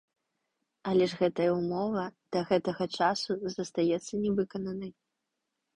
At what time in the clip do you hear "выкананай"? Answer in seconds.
4.41-4.91